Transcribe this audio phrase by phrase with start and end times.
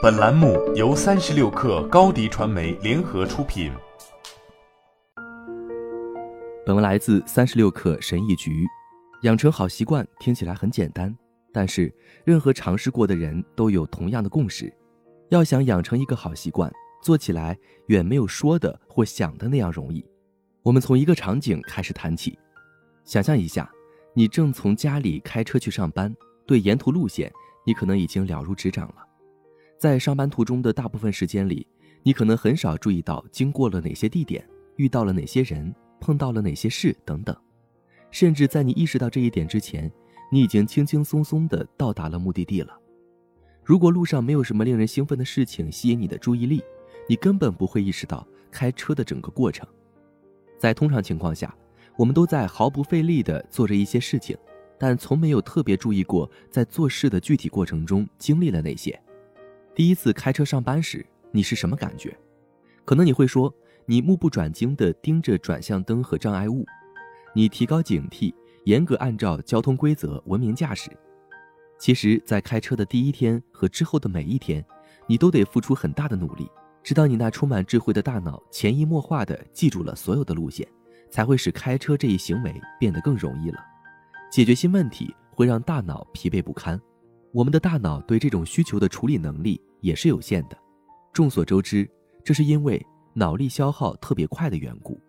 [0.00, 3.72] 本栏目由三十六氪高低传媒联合出品。
[6.64, 8.64] 本文来自三十六氪神译局。
[9.22, 11.12] 养成好习惯听起来很简单，
[11.52, 11.92] 但是
[12.24, 14.72] 任何尝试过的人都有同样的共识：
[15.30, 16.70] 要想养成一个好习惯，
[17.02, 20.04] 做起来远没有说的或想的那样容易。
[20.62, 22.38] 我们从一个场景开始谈起，
[23.04, 23.68] 想象一下，
[24.14, 26.14] 你正从家里开车去上班，
[26.46, 27.32] 对沿途路线。
[27.64, 29.06] 你可能已经了如指掌了，
[29.82, 31.66] 在上班途中的大部分时间里，
[32.04, 37.36] 你可能很少注意到经过了哪些地点，遇到了哪些人，碰到了哪些事等等，
[38.12, 39.90] 甚至在你意识到这一点之前，
[40.30, 42.78] 你已经轻轻松松地到达了目的地了。
[43.64, 46.62] 如果路上没有什么令人兴奋的事情吸引你的注意力，
[47.08, 49.66] 你根本不会意识到开车的整个过程。
[50.60, 51.52] 在通常情况下，
[51.96, 54.38] 我们都在毫不费力地做着一些事情。
[54.78, 58.96] 但从没有特别注意过，在做事的具体过程中经历了哪些。
[59.74, 62.14] 第一次开车上班时，你是什么感觉？
[62.84, 63.52] 可能你会说，
[63.86, 66.66] 你目不转睛地盯着转向灯和障碍物，
[67.34, 68.34] 你提高警惕，
[68.64, 70.90] 严格按照交通规则文明驾驶。
[71.78, 74.62] 其实，在开车的第一天和之后的每一天，
[75.06, 76.46] 你都得付出很大的努力，
[76.82, 80.68] 直到你那充满智慧的大脑潜移默化地记住了所有的路线，
[81.10, 83.58] 才会使开车这一行为变得更容易了。
[84.30, 86.78] 解决新问题会让大脑疲惫不堪，
[87.32, 90.58] 我们的大脑对这种需求的处理能力也是有限的。
[91.14, 91.88] 众所周知，
[92.22, 95.00] 这是因为脑力消耗特别快的缘故。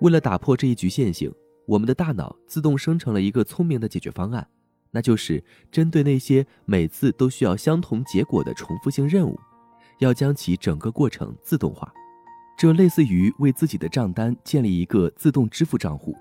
[0.00, 1.32] 为了打破这一局限性，
[1.66, 4.44] 我们的大脑自动生成了一个聪明的解决方案，
[4.90, 9.38] 那就是针对那些每次都需要相同结果的重复性任务，
[10.00, 11.92] 要将其整个过程自动化。
[12.58, 16.16] 这类似于为自己的账单建立一个自动支付账户，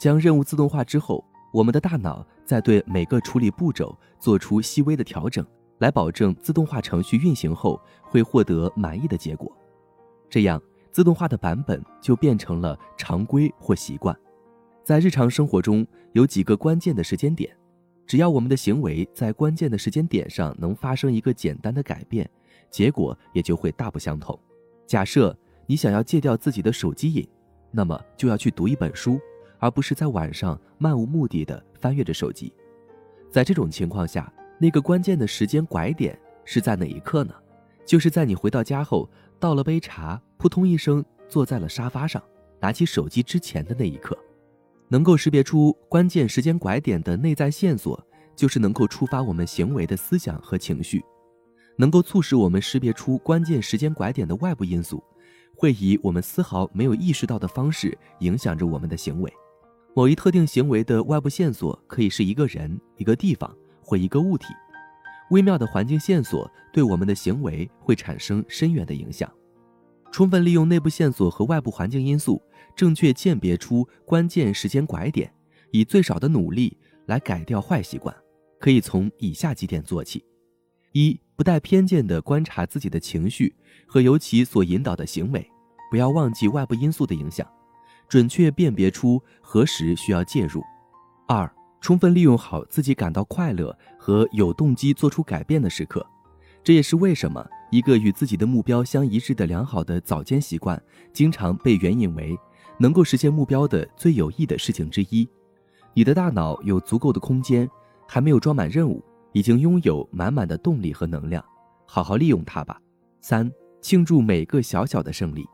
[0.00, 1.24] 将任务自动化之后。
[1.52, 5.46] 我们的大脑在对每个处理步骤做出细微的调整，
[5.78, 9.54] 来保证自动化程序运行后会获得满意的结果。
[10.30, 14.16] 这样，自动化的版本就变成了常规或习惯。
[14.82, 17.54] 在日常生活中，有几个关键的时间点，
[18.06, 22.28] 只要我们的行为在关键的时间点上能发生一个简单的改变，
[22.70, 24.38] 结果也就会大不相同。
[24.86, 27.28] 假设你想要戒掉自己的手机瘾，
[27.70, 29.20] 那么就要去读一本书。
[29.62, 32.52] 而不是在晚上漫无目的的翻阅着手机，
[33.30, 37.32] 在这种情况下，那个关键的时间拐点是在哪一刻呢？
[37.86, 39.08] 就是在你回到家后，
[39.38, 42.20] 倒了杯茶，扑通一声坐在了沙发上，
[42.58, 44.18] 拿起手机之前的那一刻。
[44.88, 51.00] 能够识别出关键时间拐点的内在线索，就是能够触发我们行为的思想和情绪。
[51.76, 55.00] 能够促使我们识别出关键时间拐点的外部因素，
[55.54, 59.32] 会以我们丝毫没有意识到的方式影响着我们的行为。
[59.94, 64.46] 某一特定行为的外部线索可以是一个人、一个地方或一个物体。
[65.30, 69.30] 微妙的环境线索对我们的行为会产生深远的影响。
[70.10, 72.40] 充分利用内部线索和外部环境因素，
[72.76, 75.32] 正确鉴别出关键时间拐点，
[75.70, 76.76] 以最少的努力
[77.06, 78.14] 来改掉坏习惯，
[78.60, 80.24] 可以从以下几点做起：
[80.92, 83.54] 一、不带偏见地观察自己的情绪
[83.86, 85.46] 和由其所引导的行为，
[85.90, 87.46] 不要忘记外部因素的影响。
[88.12, 90.62] 准确辨别出何时需要介入。
[91.26, 91.50] 二、
[91.80, 96.06] 充分利用好自己感到快乐和有动机做出改变的时刻。
[96.62, 100.78] 这也是为什么一个与自己的目标相一致的良好的早间习惯，
[101.10, 102.38] 经常被援引为
[102.76, 105.26] 能够实现目标的最有益的事情之一。
[105.94, 107.66] 你的大脑有足够的空间，
[108.06, 109.02] 还没有装满任务，
[109.32, 111.42] 已经拥有满满的动力和能量，
[111.86, 112.78] 好好利用它吧。
[113.22, 115.46] 三、庆祝每个小小的胜利，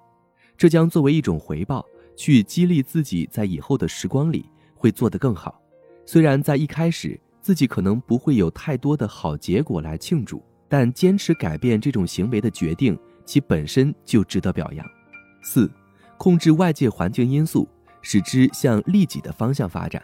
[0.56, 1.86] 这将作为一种回报。
[2.18, 5.62] 去激励自己，在以后的时光里会做得更好。
[6.04, 14.84] 虽然在一开始自己可能不会有太多的好结果来庆祝，但坚持改变这种行为的决定，其本身就值得表扬。
[15.44, 15.70] 四，
[16.18, 17.68] 控制外界环境因素，
[18.02, 20.02] 使之向利己的方向发展。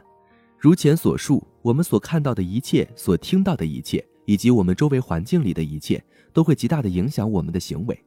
[0.57, 6.03] 如前所述，我们所看到的一切、所听到的一切，以及我们周围环境里的一切，
[6.33, 8.05] 都会极大的影响我们的行为。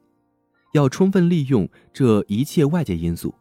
[0.73, 3.35] 要充分利用这一切外界因素。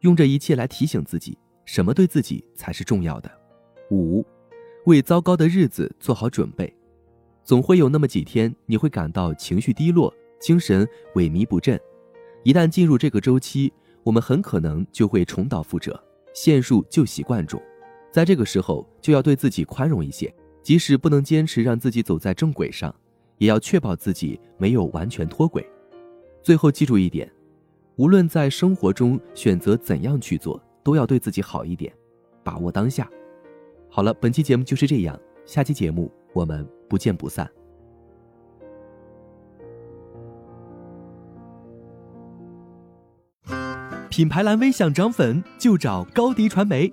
[0.00, 3.30] 用这一切来提醒自己，什么对自己才是重要的。
[3.90, 4.24] 五，
[4.86, 6.72] 为糟糕的日子做好准备。
[7.42, 11.80] 总会有那么几天，你会感到情绪低落，精神萎靡不振。
[12.44, 13.72] 一旦进入这个周期，
[14.02, 15.98] 我们很可能就会重蹈覆辙，
[16.34, 17.60] 陷入旧习惯中。
[18.12, 22.94] 在这个时候，就要对自己宽容一些，即使不能坚持让自己走在正轨上，
[23.38, 25.66] 也要确保自己没有完全脱轨。
[26.42, 27.30] 最后，记住一点。
[27.98, 31.92] 无论在生活中选择怎样去做都要对自己好一点
[32.44, 33.10] 把握当下。
[33.90, 37.48] 好了本期节目就是这样下期节目我们不见不散。
[44.08, 46.92] 品牌蓝 v 想涨粉就找高迪传媒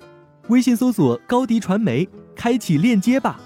[0.49, 3.39] 微信搜索高迪传媒开启链接吧。